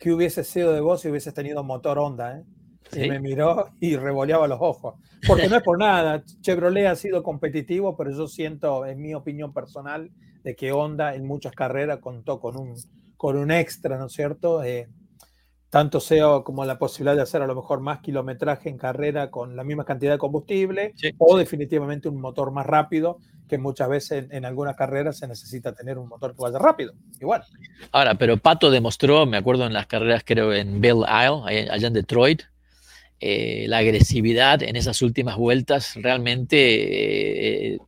que 0.00 0.12
hubiese 0.12 0.44
sido 0.44 0.72
de 0.72 0.80
vos 0.80 1.00
si 1.00 1.08
hubieses 1.08 1.34
tenido 1.34 1.62
motor 1.62 1.98
Honda. 1.98 2.38
¿eh? 2.38 2.44
Y 2.92 3.08
me 3.08 3.20
miró 3.20 3.70
y 3.80 3.96
revoleaba 3.96 4.48
los 4.48 4.58
ojos. 4.60 4.94
Porque 5.26 5.48
no 5.48 5.56
es 5.56 5.62
por 5.62 5.78
nada, 5.78 6.24
Chevrolet 6.40 6.86
ha 6.86 6.96
sido 6.96 7.22
competitivo, 7.22 7.96
pero 7.96 8.10
yo 8.10 8.26
siento, 8.26 8.86
en 8.86 9.00
mi 9.00 9.14
opinión 9.14 9.52
personal, 9.52 10.10
de 10.42 10.56
que 10.56 10.72
Honda 10.72 11.14
en 11.14 11.26
muchas 11.26 11.52
carreras 11.52 11.98
contó 11.98 12.40
con 12.40 12.56
un, 12.56 12.74
con 13.16 13.36
un 13.36 13.50
extra, 13.50 13.98
¿no 13.98 14.06
es 14.06 14.12
cierto? 14.12 14.62
Eh, 14.64 14.88
tanto 15.70 16.00
sea 16.00 16.40
como 16.44 16.64
la 16.64 16.78
posibilidad 16.78 17.14
de 17.14 17.22
hacer 17.22 17.42
a 17.42 17.46
lo 17.46 17.54
mejor 17.54 17.80
más 17.80 18.00
kilometraje 18.00 18.68
en 18.68 18.76
carrera 18.76 19.30
con 19.30 19.54
la 19.54 19.62
misma 19.62 19.84
cantidad 19.84 20.12
de 20.12 20.18
combustible 20.18 20.94
o 21.16 21.38
definitivamente 21.38 22.08
un 22.08 22.20
motor 22.20 22.50
más 22.50 22.66
rápido, 22.66 23.18
que 23.48 23.56
muchas 23.56 23.88
veces 23.88 24.26
en, 24.30 24.44
algunas 24.44 24.74
carreras 24.74 25.18
se 25.18 25.28
necesita 25.28 25.72
tener 25.72 25.96
un 25.96 26.08
motor 26.08 26.34
que 26.34 26.42
vaya 26.42 26.58
rápido. 26.58 26.92
Igual. 27.20 27.44
Ahora, 27.92 28.16
pero 28.16 28.36
Pato 28.36 28.70
demostró, 28.70 29.26
me 29.26 29.36
acuerdo 29.36 29.64
en 29.64 29.72
las 29.72 29.86
carreras 29.86 30.22
creo 30.26 30.52
en 30.52 30.80
Belle 30.80 31.04
Isle, 31.08 31.70
allá 31.70 31.86
en 31.86 31.94
Detroit, 31.94 32.42
eh, 33.20 33.66
la 33.68 33.78
agresividad 33.78 34.62
en 34.62 34.74
esas 34.74 35.02
últimas 35.02 35.36
vueltas 35.36 35.94
realmente 35.96 37.74
eh, 37.74 37.78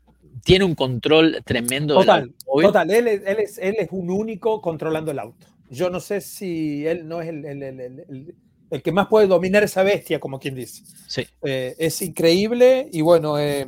tiene 0.45 0.65
un 0.65 0.77
control 0.77 1.43
tremendo. 1.45 1.95
Total, 1.95 2.33
total. 2.45 2.91
Él, 2.91 3.09
él, 3.09 3.37
es, 3.39 3.59
él 3.59 3.75
es 3.79 3.89
un 3.91 4.11
único 4.11 4.61
controlando 4.61 5.11
el 5.11 5.19
auto 5.19 5.52
yo 5.73 5.89
no 5.89 6.01
sé 6.01 6.21
si 6.21 6.87
él 6.87 7.09
no 7.09 7.23
es 7.23 7.29
el, 7.29 8.35
que 8.83 8.93
más 8.93 9.09
puede 9.09 9.27
dominar 9.27 9.63
esa 9.63 9.83
bestia, 9.83 10.21
como 10.21 10.39
quien 10.39 10.55
dice. 10.55 10.85
Sí. 11.09 11.27
Eh, 11.43 11.75
es 11.79 12.03
increíble 12.03 12.89
y 12.93 13.01
bueno, 13.01 13.39
eh, 13.39 13.67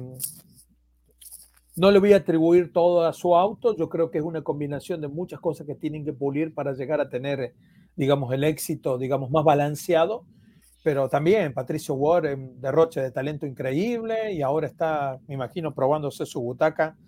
no 1.76 1.90
le 1.90 1.98
voy 1.98 2.12
a 2.12 2.18
atribuir 2.18 2.72
todo 2.72 3.04
a 3.04 3.12
su 3.12 3.34
auto, 3.34 3.74
yo 3.76 3.88
creo 3.88 4.10
que 4.10 4.18
es 4.18 4.24
una 4.24 4.42
combinación 4.42 5.00
de 5.00 5.08
muchas 5.08 5.40
cosas 5.40 5.66
que 5.66 5.74
tienen 5.74 6.04
que 6.04 6.12
pulir 6.12 6.54
para 6.54 6.74
llegar 6.74 7.00
a 7.00 7.08
tener, 7.08 7.54
digamos, 7.96 8.32
el 8.32 8.44
éxito, 8.44 8.98
digamos, 8.98 9.30
más 9.30 9.44
balanceado. 9.44 10.24
Pero 10.82 11.08
también 11.08 11.54
Patricio 11.54 11.94
Ward, 11.94 12.36
derroche 12.58 13.00
de 13.00 13.10
talento 13.10 13.46
increíble 13.46 14.34
y 14.34 14.42
ahora 14.42 14.66
está, 14.66 15.18
me 15.26 15.34
imagino, 15.34 15.74
probándose 15.74 16.26
su 16.26 16.42
butaca 16.42 16.98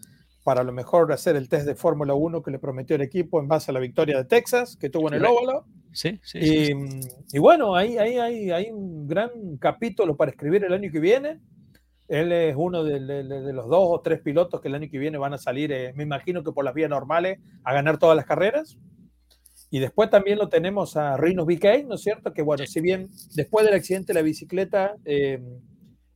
para 0.47 0.61
a 0.61 0.65
lo 0.65 0.71
mejor 0.71 1.12
hacer 1.12 1.35
el 1.35 1.49
test 1.49 1.67
de 1.67 1.75
Fórmula 1.75 2.15
1 2.15 2.41
que 2.41 2.53
le 2.53 2.61
prometió 2.61 2.95
el 2.95 3.03
equipo 3.03 3.41
en 3.41 3.49
base 3.49 3.73
a 3.73 3.75
la 3.75 3.81
victoria 3.81 4.19
de 4.19 4.26
Texas 4.26 4.76
que 4.76 4.88
tuvo 4.88 5.09
en 5.09 5.15
el 5.15 5.25
óvalo. 5.25 5.67
Sí, 5.93 6.21
sí, 6.23 6.38
y, 6.38 6.71
y, 7.33 7.38
bueno, 7.41 7.75
ahí, 7.75 7.99
ahí, 7.99 8.19
ahí, 8.19 8.53
hay 8.53 8.71
un 8.71 9.09
gran 9.09 9.57
capítulo 9.59 10.17
para 10.17 10.31
escribir 10.31 10.62
el 10.62 10.73
año 10.73 10.88
que 10.93 11.00
viene. 11.00 11.41
Él 12.07 12.31
es 12.31 12.55
uno 12.57 12.85
de, 12.85 13.00
los 13.00 13.67
dos 13.69 13.88
o 13.91 14.00
tres 14.03 14.21
pilotos 14.21 14.61
que 14.61 14.69
el 14.69 14.76
año 14.76 14.88
que 14.88 14.99
viene 14.99 15.19
van 15.19 15.35
a 15.35 15.38
salir, 15.38 15.73
eh, 15.73 15.93
me 15.97 16.05
imagino 16.05 16.45
que 16.45 16.53
por 16.53 16.65
las 16.65 16.75
vías 16.75 16.91
normales, 16.91 17.41
a 17.65 17.75
ganar 17.75 17.99
todas 17.99 18.15
las 18.15 18.25
carreras. 18.25 18.79
Y 19.73 19.81
después 19.81 20.11
también 20.11 20.38
lo 20.38 20.49
tenemos 20.49 20.97
a 20.97 21.17
Rino 21.17 21.45
BK, 21.45 21.88
¿no 21.88 21.97
es 21.97 22.03
cierto? 22.03 22.33
Que 22.33 22.43
bueno, 22.43 22.65
si 22.67 22.81
bien 22.81 23.09
después 23.35 23.67
del 23.67 23.75
accidente 23.75 24.12
de 24.12 24.21
la 24.21 24.23
bicicleta, 24.23 24.95
eh, 25.05 25.43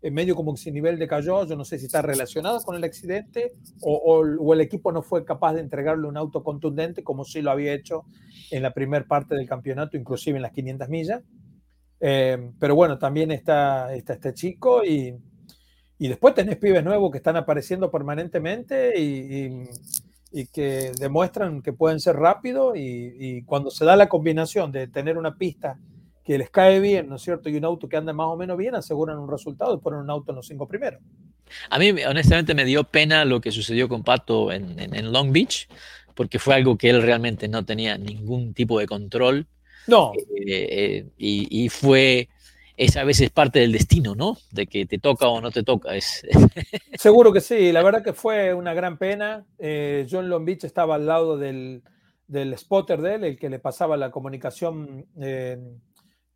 en 0.02 0.14
medio 0.14 0.34
como 0.34 0.54
que 0.54 0.60
ese 0.60 0.72
nivel 0.72 0.98
decayó, 0.98 1.44
yo 1.46 1.56
no 1.56 1.64
sé 1.64 1.78
si 1.78 1.86
está 1.86 2.00
relacionado 2.00 2.60
con 2.62 2.74
el 2.74 2.84
accidente 2.84 3.52
o, 3.82 4.54
el 4.54 4.60
equipo 4.60 4.92
no 4.92 5.02
fue 5.02 5.24
capaz 5.24 5.54
de 5.54 5.60
entregarle 5.60 6.08
un 6.08 6.16
auto 6.16 6.42
contundente 6.42 7.04
como 7.04 7.24
sí 7.24 7.42
lo 7.42 7.50
había 7.50 7.74
hecho 7.74 8.04
en 8.50 8.62
la 8.62 8.72
primera 8.72 9.04
parte 9.04 9.34
del 9.34 9.46
campeonato, 9.46 9.96
inclusive 9.96 10.36
en 10.36 10.42
las 10.42 10.52
500 10.52 10.88
millas. 10.88 11.22
Eh, 12.00 12.50
pero 12.58 12.74
bueno, 12.74 12.98
también 12.98 13.30
está, 13.30 13.94
está 13.94 14.14
este 14.14 14.32
chico 14.32 14.82
y, 14.84 15.14
y, 15.98 16.08
después 16.08 16.34
tenés 16.34 16.56
pibes 16.56 16.82
nuevos 16.82 17.10
que 17.10 17.18
están 17.18 17.36
apareciendo 17.36 17.90
permanentemente 17.90 18.98
y, 18.98 19.64
y, 20.32 20.46
que 20.46 20.92
demuestran 20.98 21.60
que 21.60 21.74
pueden 21.74 22.00
ser 22.00 22.16
rápidos 22.16 22.72
y 22.74 23.42
cuando 23.42 23.70
se 23.70 23.84
da 23.84 23.96
la 23.96 24.08
combinación 24.08 24.72
de 24.72 24.88
tener 24.88 25.18
una 25.18 25.36
pista 25.36 25.78
que 26.30 26.38
les 26.38 26.48
cae 26.48 26.78
bien, 26.78 27.08
¿no 27.08 27.16
es 27.16 27.22
cierto? 27.22 27.48
Y 27.48 27.56
un 27.56 27.64
auto 27.64 27.88
que 27.88 27.96
anda 27.96 28.12
más 28.12 28.28
o 28.28 28.36
menos 28.36 28.56
bien, 28.56 28.76
aseguran 28.76 29.18
un 29.18 29.28
resultado 29.28 29.74
y 29.74 29.78
ponen 29.78 29.98
un 29.98 30.10
auto 30.10 30.30
en 30.30 30.36
los 30.36 30.46
cinco 30.46 30.68
primeros. 30.68 31.00
A 31.68 31.76
mí, 31.76 31.90
honestamente, 31.90 32.54
me 32.54 32.64
dio 32.64 32.84
pena 32.84 33.24
lo 33.24 33.40
que 33.40 33.50
sucedió 33.50 33.88
con 33.88 34.04
Pato 34.04 34.52
en, 34.52 34.78
en, 34.78 35.12
Long 35.12 35.32
Beach, 35.32 35.66
porque 36.14 36.38
fue 36.38 36.54
algo 36.54 36.78
que 36.78 36.88
él 36.88 37.02
realmente 37.02 37.48
no 37.48 37.64
tenía 37.64 37.98
ningún 37.98 38.54
tipo 38.54 38.78
de 38.78 38.86
control. 38.86 39.48
No. 39.88 40.12
Eh, 40.46 41.04
y, 41.18 41.64
y, 41.64 41.68
fue, 41.68 42.28
es 42.76 42.96
a 42.96 43.02
veces 43.02 43.30
parte 43.30 43.58
del 43.58 43.72
destino, 43.72 44.14
¿no? 44.14 44.38
De 44.52 44.68
que 44.68 44.86
te 44.86 44.98
toca 44.98 45.26
o 45.26 45.40
no 45.40 45.50
te 45.50 45.64
toca. 45.64 45.96
Es... 45.96 46.24
Seguro 46.94 47.32
que 47.32 47.40
sí, 47.40 47.72
la 47.72 47.82
verdad 47.82 48.04
que 48.04 48.12
fue 48.12 48.54
una 48.54 48.72
gran 48.72 48.98
pena. 48.98 49.44
Eh, 49.58 50.06
yo 50.06 50.20
en 50.20 50.28
Long 50.28 50.44
Beach 50.44 50.62
estaba 50.62 50.94
al 50.94 51.06
lado 51.06 51.36
del, 51.36 51.82
del 52.28 52.56
spotter 52.56 53.00
de 53.00 53.14
él, 53.16 53.24
el 53.24 53.36
que 53.36 53.50
le 53.50 53.58
pasaba 53.58 53.96
la 53.96 54.12
comunicación 54.12 55.06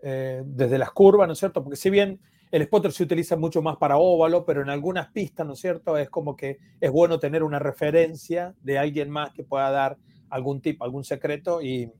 eh, 0.04 0.40
eh, 0.40 0.42
desde 0.44 0.76
las 0.76 0.90
curvas, 0.90 1.26
¿no 1.26 1.32
es 1.32 1.38
cierto? 1.38 1.64
Porque 1.64 1.76
si 1.76 1.88
bien 1.88 2.20
el 2.50 2.64
spotter 2.64 2.92
se 2.92 3.04
utiliza 3.04 3.36
mucho 3.36 3.62
más 3.62 3.78
para 3.78 3.96
óvalo, 3.96 4.44
pero 4.44 4.60
en 4.60 4.68
algunas 4.68 5.10
pistas, 5.10 5.46
¿no 5.46 5.54
es 5.54 5.60
cierto? 5.60 5.96
Es 5.96 6.10
como 6.10 6.36
que 6.36 6.58
es 6.78 6.90
bueno 6.90 7.18
tener 7.18 7.42
una 7.42 7.58
referencia 7.58 8.54
de 8.62 8.78
alguien 8.78 9.08
más 9.08 9.32
que 9.32 9.44
pueda 9.44 9.70
dar 9.70 9.96
algún 10.28 10.60
tip, 10.60 10.82
algún 10.82 11.04
secreto. 11.04 11.62
Y, 11.62 11.90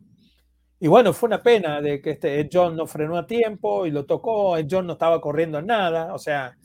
y 0.81 0.87
bueno, 0.87 1.15
fue 1.15 1.29
una 1.29 1.43
pena 1.43 1.81
de 1.81 2.03
que 2.03 2.11
este 2.11 2.41
Ed 2.41 2.51
John 2.53 2.77
no 2.77 2.87
frenó 2.87 3.17
a 3.17 3.27
tiempo 3.27 3.87
y 3.87 3.91
lo 3.91 4.05
tocó. 4.05 4.59
Ed 4.59 4.67
John 4.71 4.87
no 4.87 4.93
estaba 4.93 5.19
corriendo 5.21 5.59
en 5.59 5.67
nada, 5.67 6.13
o 6.13 6.19
sea, 6.19 6.59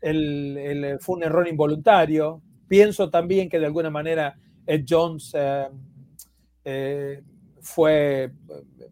él, 0.00 0.96
fue 1.00 1.16
un 1.16 1.24
error 1.24 1.48
involuntario. 1.48 2.40
Pienso 2.68 3.10
también 3.10 3.48
que 3.48 3.58
de 3.58 3.66
alguna 3.66 3.90
manera 3.90 4.36
Ed 4.64 4.84
Jones 4.88 5.32
eh, 5.34 5.68
eh, 6.64 7.20
fue 7.64 8.30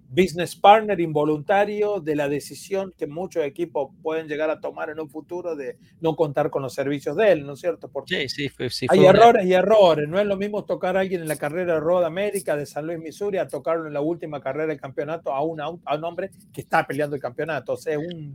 business 0.09 0.57
partner 0.57 1.01
involuntario 1.01 2.01
de 2.01 2.17
la 2.17 2.29
decisión 2.29 2.93
que 2.97 3.07
muchos 3.07 3.45
equipos 3.45 3.91
pueden 4.03 4.29
llegar 4.29 4.51
a 4.51 4.61
tomar 4.61 4.91
en 4.91 5.01
un 5.01 5.09
futuro 5.09 5.57
de 5.57 5.79
no 6.01 6.17
contar 6.17 6.51
con 6.51 6.63
los 6.63 6.75
servicios 6.75 7.17
de 7.17 7.33
él, 7.33 7.47
¿no 7.47 7.55
es 7.55 7.61
cierto? 7.61 7.89
Porque 7.89 8.29
sí, 8.29 8.49
sí, 8.49 8.69
sí, 8.69 8.87
hay 8.91 9.05
errores 9.05 9.47
y 9.47 9.55
errores. 9.55 10.09
No 10.09 10.19
es 10.19 10.27
lo 10.27 10.37
mismo 10.37 10.65
tocar 10.65 10.97
a 10.97 11.01
alguien 11.01 11.23
en 11.23 11.29
la 11.29 11.37
carrera 11.37 11.75
de 11.75 11.81
Road 11.81 12.05
América 12.05 12.57
de 12.57 12.67
San 12.67 12.87
Luis, 12.87 12.99
Missouri, 12.99 13.39
a 13.39 13.49
tocarlo 13.49 13.87
en 13.87 13.95
la 13.95 14.01
última 14.01 14.41
carrera 14.41 14.67
del 14.67 14.81
campeonato 14.81 15.33
a 15.33 15.43
un, 15.43 15.61
a 15.61 15.69
un 15.69 16.05
hombre 16.05 16.31
que 16.53 16.61
está 16.61 16.87
peleando 16.87 17.17
el 17.17 17.23
campeonato. 17.23 17.75
O 17.75 17.77
sea, 17.77 17.99
un 17.99 18.35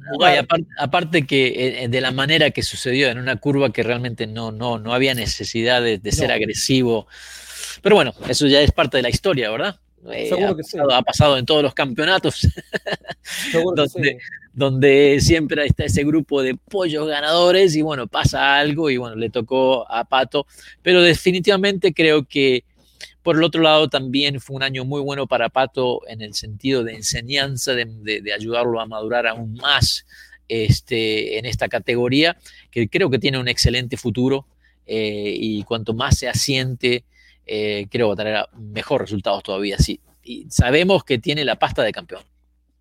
aparte, 0.79 1.25
que 1.25 1.83
eh, 1.83 1.87
de 1.87 2.01
la 2.01 2.11
manera 2.11 2.51
que 2.51 2.63
sucedió 2.63 3.09
en 3.09 3.19
una 3.19 3.37
curva 3.37 3.71
que 3.71 3.83
realmente 3.83 4.27
no, 4.27 4.51
no, 4.51 4.79
no 4.79 4.93
había 4.93 5.13
necesidad 5.13 5.81
de, 5.81 6.11
ser 6.11 6.31
agresivo. 6.31 7.07
Pero 7.81 7.95
bueno, 7.95 8.13
eso 8.27 8.47
ya 8.47 8.61
es 8.61 8.71
parte 8.71 8.97
de 8.97 9.03
la 9.03 9.09
historia, 9.09 9.51
¿verdad? 9.51 9.79
Eh, 10.11 10.29
ha, 10.31 10.55
pasado, 10.55 10.91
ha, 10.93 11.01
pasado, 11.01 11.37
en 11.37 11.45
todos 11.45 11.63
los 11.63 11.73
campeonatos, 11.73 12.47
donde, 13.53 14.19
donde, 14.53 15.17
siempre 15.21 15.65
está 15.65 15.85
ese 15.85 16.03
grupo 16.03 16.41
de 16.41 16.55
pollos 16.55 17.07
ganadores 17.07 17.75
y 17.75 17.81
bueno, 17.81 18.07
pasa 18.07 18.57
algo 18.57 18.89
y 18.89 18.97
bueno, 18.97 19.15
le 19.15 19.29
tocó 19.29 19.89
a 19.91 20.05
Pato, 20.05 20.47
pero 20.81 21.01
definitivamente 21.01 21.93
creo 21.93 22.25
que 22.25 22.63
por 23.21 23.35
el 23.35 23.43
otro 23.43 23.61
lado 23.61 23.89
también 23.89 24.39
fue 24.39 24.55
un 24.55 24.63
año 24.63 24.85
muy 24.85 25.01
bueno 25.01 25.27
para 25.27 25.49
Pato 25.49 26.01
en 26.07 26.21
el 26.21 26.33
sentido 26.33 26.83
de 26.83 26.95
enseñanza, 26.95 27.73
de, 27.73 27.85
de, 28.21 28.33
ayudarlo 28.33 28.79
a 28.79 28.85
madurar 28.85 29.27
aún 29.27 29.55
más 29.55 30.05
este, 30.47 31.37
en 31.37 31.45
esta 31.45 31.67
categoría, 31.67 32.37
que 32.71 32.87
creo 32.87 33.09
que 33.09 33.19
tiene 33.19 33.37
un 33.37 33.49
excelente 33.49 33.97
futuro 33.97 34.45
eh, 34.85 35.35
y 35.37 35.63
cuanto 35.63 35.93
más 35.93 36.17
se 36.17 36.29
asiente 36.29 37.03
eh, 37.47 37.87
creo 37.89 38.09
que 38.11 38.17
tener 38.17 38.45
mejores 38.57 39.09
resultados 39.09 39.41
todavía. 39.43 39.77
Sí. 39.77 40.01
Y 40.21 40.49
sabemos 40.49 41.03
que 41.03 41.17
tiene 41.17 41.45
la 41.45 41.57
pasta 41.57 41.83
de 41.83 41.91
campeón. 41.91 42.21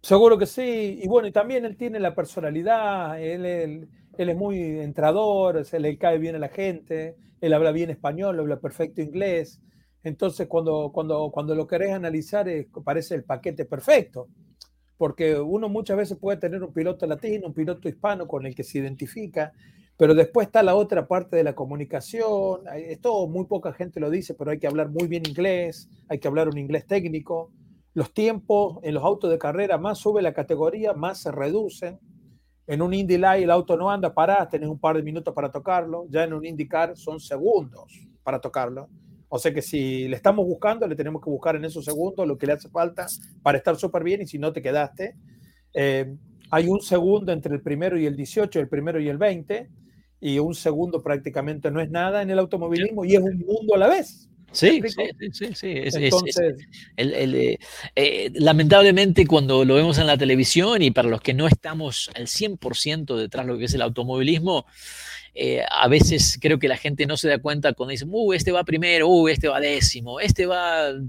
Seguro 0.03 0.39
que 0.39 0.47
sí. 0.47 1.01
Y 1.03 1.09
bueno, 1.09 1.29
y 1.29 1.33
también 1.33 1.65
él 1.65 1.77
tiene 1.77 2.01
la 2.01 2.15
personalidad, 2.15 3.21
él, 3.21 3.47
él, 3.47 3.89
es 4.17 4.37
muy 4.37 4.61
entrador, 4.81 5.65
se 5.65 5.81
le 5.81 5.97
cae 5.99 6.19
bien 6.19 6.37
a 6.37 6.39
la 6.39 6.49
gente, 6.49 7.17
él 7.41 7.53
habla 7.53 7.73
bien 7.73 7.91
español, 7.91 8.39
habla 8.39 8.61
perfecto 8.61 9.01
inglés. 9.01 9.61
Entonces, 10.03 10.47
cuando, 10.47 10.91
cuando, 10.93 11.31
cuando 11.33 11.55
lo 11.55 11.67
querés 11.67 11.93
analizar, 11.93 12.47
parece 12.85 13.15
el 13.15 13.25
paquete 13.25 13.65
perfecto. 13.65 14.29
Porque 14.97 15.39
uno 15.39 15.69
muchas 15.69 15.97
veces 15.97 16.17
puede 16.19 16.39
tener 16.39 16.63
un 16.63 16.73
piloto 16.73 17.07
latino, 17.07 17.49
un 17.49 17.55
piloto 17.55 17.89
hispano 17.89 18.27
con 18.27 18.47
el 18.47 18.55
que 18.55 18.63
se 18.63 18.79
identifica, 18.79 19.53
pero 19.97 20.15
después 20.15 20.47
está 20.47 20.63
la 20.63 20.75
otra 20.75 21.07
parte 21.09 21.37
de 21.37 21.45
la 21.45 21.55
comunicación. 21.55 22.61
Esto 22.75 23.27
muy 23.29 23.47
poca 23.47 23.73
gente 23.73 23.99
lo 23.99 24.11
dice, 24.11 24.35
pero 24.35 24.51
hay 24.51 24.59
que 24.59 24.67
hablar 24.67 24.91
muy 24.91 25.07
bien 25.09 25.23
inglés, 25.27 25.89
hay 26.09 26.19
que 26.19 26.29
hablar 26.29 26.49
un 26.49 26.59
inglés 26.59 26.87
técnico. 26.87 27.51
Los 27.95 28.13
tiempos 28.13 28.79
en 28.83 28.93
los 28.93 29.03
autos 29.03 29.31
de 29.31 29.39
carrera, 29.39 29.79
más 29.79 29.99
sube 29.99 30.21
la 30.21 30.35
categoría, 30.35 30.93
más 30.93 31.23
se 31.23 31.33
reducen. 31.33 31.99
En 32.67 32.83
un 32.83 32.93
Indy 32.93 33.17
Light 33.17 33.45
el 33.45 33.51
auto 33.51 33.77
no 33.77 33.91
anda 33.91 34.13
parado, 34.13 34.49
tenés 34.49 34.69
un 34.69 34.79
par 34.79 34.97
de 34.97 35.03
minutos 35.03 35.33
para 35.33 35.51
tocarlo. 35.51 36.07
Ya 36.11 36.25
en 36.25 36.35
un 36.35 36.45
IndyCar 36.45 36.95
son 36.97 37.19
segundos 37.19 37.91
para 38.23 38.39
tocarlo. 38.39 38.89
O 39.29 39.39
sea 39.39 39.55
que 39.55 39.63
si 39.63 40.09
le 40.09 40.17
estamos 40.17 40.45
buscando, 40.45 40.87
le 40.87 40.95
tenemos 40.95 41.23
que 41.23 41.31
buscar 41.31 41.57
en 41.57 41.65
esos 41.65 41.85
segundos 41.85 42.29
lo 42.29 42.37
que 42.37 42.47
le 42.47 42.53
hace 42.53 42.69
falta 42.69 43.07
para 43.43 43.57
estar 43.57 43.77
súper 43.77 44.05
bien 44.05 44.21
y 44.21 44.27
si 44.27 44.39
no 44.39 44.53
te 44.53 44.61
quedaste. 44.61 45.17
Eh, 45.73 46.15
hay 46.51 46.69
un 46.69 46.81
segundo 46.81 47.33
entre 47.33 47.55
el 47.55 47.63
primero 47.63 47.99
y 47.99 48.05
el 48.05 48.15
18, 48.15 48.61
el 48.61 48.69
primero 48.69 49.01
y 49.01 49.09
el 49.09 49.17
20 49.17 49.71
y 50.21 50.39
un 50.39 50.55
segundo 50.55 51.03
prácticamente 51.03 51.71
no 51.71 51.81
es 51.81 51.91
nada 51.91 52.23
en 52.23 52.31
el 52.31 52.39
automovilismo 52.39 53.05
y 53.05 53.15
es 53.15 53.21
un 53.21 53.39
mundo 53.39 53.75
a 53.75 53.79
la 53.79 53.89
vez. 53.89 54.29
Sí, 54.53 54.81
sí, 55.33 55.55
sí, 55.55 55.69
Entonces, 55.75 56.57
eh, 56.97 57.59
eh, 57.95 58.31
lamentablemente 58.35 59.27
cuando 59.27 59.65
lo 59.65 59.75
vemos 59.75 59.99
en 59.99 60.07
la 60.07 60.17
televisión 60.17 60.81
y 60.81 60.91
para 60.91 61.09
los 61.09 61.21
que 61.21 61.35
no 61.35 61.47
estamos 61.47 62.11
al 62.15 62.27
100% 62.27 63.17
detrás 63.17 63.45
de 63.45 63.53
lo 63.53 63.59
que 63.59 63.67
es 63.67 63.75
el 63.75 63.83
automovilismo, 63.83 64.65
eh, 65.35 65.63
a 65.69 65.89
veces 65.89 66.39
creo 66.41 66.59
que 66.59 66.69
la 66.69 66.79
gente 66.79 67.05
no 67.05 67.19
se 67.19 67.29
da 67.29 67.39
cuenta 67.39 67.75
cuando 67.75 67.91
dicen, 67.91 68.09
uh, 68.11 68.33
este 68.33 68.53
va 68.53 68.65
primero, 68.65 69.09
uh, 69.09 69.29
este 69.29 69.49
va 69.49 69.61
décimo, 69.61 70.21
este 70.21 70.47
va 70.47 70.87
al 70.87 71.05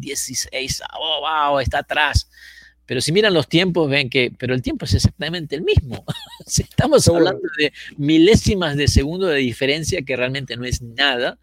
16, 0.00 0.82
oh, 0.98 1.20
wow, 1.20 1.58
está 1.58 1.80
atrás. 1.80 2.30
Pero 2.86 3.00
si 3.00 3.12
miran 3.12 3.34
los 3.34 3.48
tiempos, 3.48 3.88
ven 3.88 4.10
que, 4.10 4.32
pero 4.36 4.54
el 4.54 4.62
tiempo 4.62 4.84
es 4.84 4.94
exactamente 4.94 5.54
el 5.54 5.62
mismo. 5.62 6.04
Estamos 6.46 7.06
hablando 7.08 7.48
de 7.58 7.72
milésimas 7.96 8.76
de 8.76 8.88
segundo 8.88 9.28
de 9.28 9.38
diferencia 9.38 10.02
que 10.02 10.16
realmente 10.16 10.56
no 10.56 10.64
es 10.64 10.82
nada. 10.82 11.38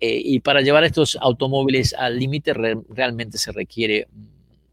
Eh, 0.00 0.20
y 0.22 0.40
para 0.40 0.60
llevar 0.60 0.84
estos 0.84 1.16
automóviles 1.20 1.94
al 1.94 2.18
límite 2.18 2.52
realmente 2.52 3.38
se 3.38 3.52
requiere 3.52 4.08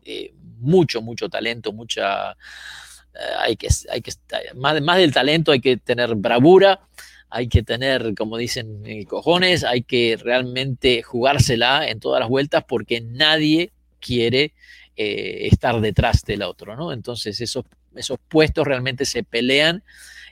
eh, 0.04 0.34
mucho, 0.60 1.02
mucho 1.02 1.30
talento, 1.30 1.72
mucha... 1.72 2.32
Eh, 2.32 3.34
hay 3.40 3.56
que, 3.56 3.68
hay 3.92 4.02
que, 4.02 4.12
más, 4.56 4.82
más 4.82 4.98
del 4.98 5.14
talento 5.14 5.52
hay 5.52 5.62
que 5.62 5.78
tener 5.78 6.16
bravura, 6.16 6.82
hay 7.30 7.48
que 7.48 7.62
tener, 7.62 8.16
como 8.16 8.38
dicen, 8.38 8.84
cojones, 9.06 9.64
hay 9.64 9.84
que 9.84 10.18
realmente 10.22 11.04
jugársela 11.04 11.88
en 11.88 12.00
todas 12.00 12.20
las 12.20 12.30
vueltas 12.30 12.64
porque 12.68 13.02
nadie 13.02 13.72
quiere 14.00 14.54
eh, 14.96 15.48
estar 15.52 15.80
detrás 15.80 16.24
del 16.24 16.44
otro, 16.44 16.76
¿no? 16.76 16.92
Entonces 16.92 17.40
esos, 17.42 17.66
esos 17.96 18.18
puestos 18.28 18.66
realmente 18.66 19.06
se 19.06 19.24
pelean 19.24 19.84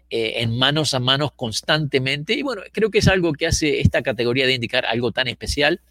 eh, 0.10 0.42
en 0.42 0.58
manos 0.58 0.94
a 0.94 1.00
manos 1.00 1.32
constantemente 1.36 2.34
y 2.34 2.42
bueno, 2.42 2.64
creo 2.72 2.90
que 2.90 2.98
es 2.98 3.08
algo 3.08 3.34
que 3.34 3.48
hace 3.48 3.80
esta 3.80 4.02
categoría 4.02 4.48
de 4.48 4.54
indicar 4.54 4.86
algo 4.86 5.12
tan 5.12 5.28
especial, 5.28 5.82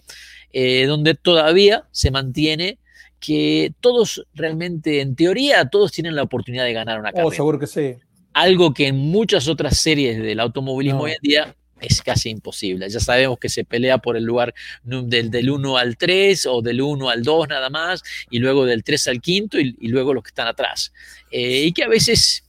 eh, 0.53 0.87
donde 0.87 1.15
todavía 1.15 1.87
se 1.93 2.11
mantiene 2.11 2.79
que 3.21 3.73
todos 3.81 4.27
realmente, 4.35 5.01
en 5.01 5.17
teoría, 5.17 5.65
todos 5.67 5.93
tienen 5.93 6.15
la 6.15 6.23
oportunidad 6.23 6.65
de 6.65 6.73
ganar 6.73 7.01
una 7.01 7.11
oh, 7.11 7.13
carrera. 7.13 7.37
seguro 7.37 7.59
que 7.59 7.67
sí. 7.67 7.95
Algo 8.33 8.75
que 8.75 8.89
en 8.89 8.97
muchas 8.97 9.49
otras 9.49 9.79
series 9.79 10.19
del 10.23 10.41
automovilismo 10.41 11.03
hoy 11.03 11.13
en 11.13 11.23
día 11.23 11.57
es 11.81 12.03
casi 12.03 12.31
imposible. 12.31 12.89
Ya 12.89 13.01
sabemos 13.01 13.39
que 13.39 13.49
se 13.49 13.65
pelea 13.65 13.99
por 13.99 14.17
el 14.17 14.25
lugar 14.25 14.55
del, 14.83 15.31
del 15.31 15.51
1 15.51 15.77
al 15.77 15.97
3 15.97 16.47
o 16.47 16.63
del 16.63 16.81
1 16.81 17.09
al 17.09 17.23
2 17.23 17.49
nada 17.49 17.71
más, 17.71 18.03
y 18.31 18.39
luego 18.39 18.65
del 18.65 18.85
3 18.85 19.09
al 19.09 19.21
5 19.23 19.59
y, 19.59 19.89
luego 19.89 20.15
los 20.15 20.23
que 20.23 20.29
están 20.29 20.49
atrás. 20.49 20.93
Eh, 21.31 21.65
y 21.67 21.73
que 21.73 21.85
a 21.85 21.89
veces 21.89 22.45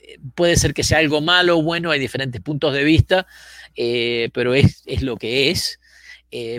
eh, 0.00 0.18
puede 0.34 0.56
ser 0.56 0.74
que 0.74 0.82
sea 0.82 0.98
algo 0.98 1.20
malo 1.20 1.58
o 1.58 1.62
bueno, 1.62 1.90
hay 1.90 2.00
diferentes 2.00 2.40
puntos 2.40 2.72
de 2.74 2.84
vista, 2.84 3.26
eh, 3.76 4.30
pero 4.32 4.54
es, 4.54 4.82
es, 4.86 5.02
lo 5.02 5.16
que 5.16 5.50
es. 5.50 5.78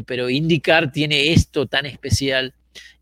pero 0.06 0.30
indicar 0.30 0.92
tiene 0.92 1.34
esto 1.34 1.66
tan 1.66 1.86
especial 1.86 2.54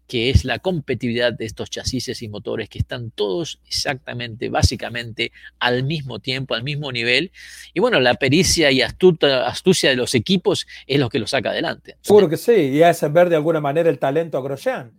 que 0.10 0.32
es 0.32 0.44
la 0.44 0.58
competitividad 0.58 1.34
de 1.34 1.46
estos 1.46 1.70
chasis 1.70 2.22
y 2.24 2.28
motores 2.28 2.68
que 2.68 2.80
están 2.80 3.12
todos 3.12 3.62
exactamente, 3.68 4.50
básicamente 4.50 5.32
al 5.60 5.84
mismo 5.84 6.20
tiempo, 6.20 6.56
al 6.56 6.64
mismo 6.64 6.92
nivel. 6.92 7.32
Y 7.76 7.80
bueno, 7.80 8.00
la 8.00 8.16
pericia 8.16 8.72
y 8.72 8.82
astucia 8.82 9.90
de 9.92 9.96
los 9.96 10.16
equipos 10.16 10.66
es 10.88 11.00
lo 11.00 11.10
que 11.10 11.20
lo 11.20 11.28
saca 11.28 11.52
adelante. 11.52 11.96
Seguro 12.02 12.28
que 12.28 12.38
sí, 12.38 12.54
y 12.54 12.82
hace 12.82 13.08
ver 13.08 13.30
de 13.30 13.36
alguna 13.36 13.62
manera 13.62 13.88
el 13.88 14.00
talento 14.00 14.40
a 14.40 14.42
Grosjean. 14.42 14.92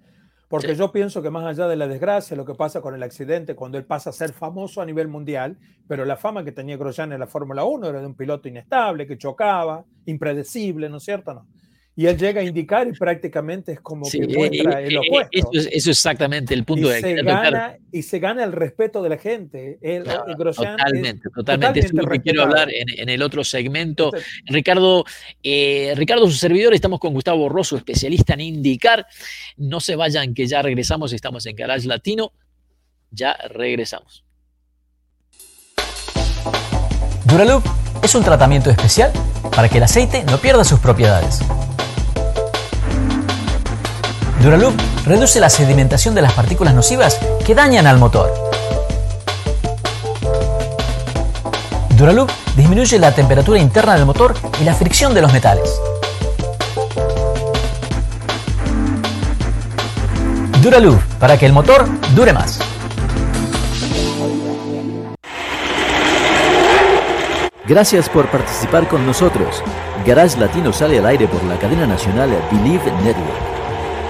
Porque 0.48 0.74
yo 0.74 0.90
pienso 0.90 1.22
que 1.22 1.30
más 1.30 1.44
allá 1.44 1.68
de 1.68 1.76
la 1.76 1.88
desgracia, 1.88 2.36
lo 2.36 2.44
que 2.44 2.54
pasa 2.54 2.80
con 2.80 2.94
el 2.94 3.02
accidente, 3.02 3.54
cuando 3.54 3.78
él 3.78 3.84
pasa 3.84 4.10
a 4.10 4.12
ser 4.12 4.32
famoso 4.32 4.80
a 4.80 4.86
nivel 4.86 5.08
mundial, 5.08 5.58
pero 5.88 6.04
la 6.04 6.16
fama 6.16 6.44
que 6.44 6.52
tenía 6.52 6.76
Grosjean 6.76 7.12
en 7.12 7.20
la 7.20 7.26
Fórmula 7.26 7.64
1 7.64 7.88
era 7.88 8.00
de 8.00 8.06
un 8.06 8.14
piloto 8.14 8.48
inestable, 8.48 9.06
que 9.06 9.18
chocaba, 9.18 9.84
impredecible, 10.06 10.88
¿no 10.88 10.98
es 10.98 11.04
cierto? 11.04 11.34
No. 11.34 11.46
Y 11.96 12.06
él 12.06 12.16
llega 12.16 12.40
a 12.40 12.44
indicar 12.44 12.86
y 12.88 12.92
prácticamente 12.92 13.72
es 13.72 13.80
como 13.80 14.08
que 14.08 14.26
muestra 14.26 14.80
el 14.80 14.96
opuesto. 14.96 15.30
Eso 15.32 15.50
es, 15.52 15.66
eso 15.66 15.90
es 15.90 15.98
exactamente 15.98 16.54
el 16.54 16.64
punto 16.64 16.88
y 16.88 16.92
de 16.92 17.00
se 17.00 17.14
gana 17.22 17.76
Y 17.92 18.02
se 18.02 18.18
gana 18.20 18.44
el 18.44 18.52
respeto 18.52 19.02
de 19.02 19.08
la 19.08 19.18
gente. 19.18 19.78
El, 19.82 20.04
No, 20.04 20.26
el 20.26 20.36
Grosjean 20.36 20.76
totalmente, 20.76 21.28
es 21.28 21.34
totalmente. 21.34 21.80
Eso 21.80 21.88
es 21.88 21.94
lo 21.94 22.06
que 22.06 22.20
quiero 22.20 22.42
hablar 22.42 22.70
en, 22.72 22.88
en 22.88 23.08
el 23.08 23.22
otro 23.22 23.44
segmento. 23.44 24.12
Ricardo, 24.46 25.04
eh, 25.42 25.92
Ricardo, 25.96 26.26
su 26.26 26.36
servidor, 26.36 26.72
estamos 26.74 27.00
con 27.00 27.12
Gustavo 27.12 27.48
Rosso, 27.48 27.76
especialista 27.76 28.34
en 28.34 28.40
indicar. 28.40 29.06
No 29.56 29.80
se 29.80 29.96
vayan, 29.96 30.32
que 30.32 30.46
ya 30.46 30.62
regresamos. 30.62 31.12
Estamos 31.12 31.44
en 31.46 31.56
Garage 31.56 31.86
Latino. 31.86 32.32
Ya 33.10 33.36
regresamos. 33.50 34.24
Duraloop 37.26 37.64
es 38.02 38.14
un 38.14 38.24
tratamiento 38.24 38.70
especial 38.70 39.12
para 39.54 39.68
que 39.68 39.78
el 39.78 39.84
aceite 39.84 40.24
no 40.24 40.38
pierda 40.38 40.64
sus 40.64 40.80
propiedades. 40.80 41.40
Duraloop 44.42 44.74
reduce 45.04 45.38
la 45.38 45.50
sedimentación 45.50 46.14
de 46.14 46.22
las 46.22 46.32
partículas 46.32 46.72
nocivas 46.72 47.20
que 47.44 47.54
dañan 47.54 47.86
al 47.86 47.98
motor. 47.98 48.32
Duraloop 51.90 52.30
disminuye 52.56 52.98
la 52.98 53.14
temperatura 53.14 53.58
interna 53.58 53.96
del 53.96 54.06
motor 54.06 54.34
y 54.58 54.64
la 54.64 54.72
fricción 54.72 55.12
de 55.12 55.20
los 55.20 55.30
metales. 55.34 55.78
Duraloop 60.62 61.02
para 61.18 61.36
que 61.36 61.44
el 61.44 61.52
motor 61.52 61.86
dure 62.14 62.32
más. 62.32 62.60
Gracias 67.68 68.08
por 68.08 68.30
participar 68.30 68.88
con 68.88 69.06
nosotros. 69.06 69.62
Garage 70.06 70.38
Latino 70.38 70.72
sale 70.72 70.98
al 70.98 71.04
aire 71.04 71.28
por 71.28 71.44
la 71.44 71.58
cadena 71.58 71.86
nacional 71.86 72.30
Believe 72.50 72.90
Network. 73.04 73.59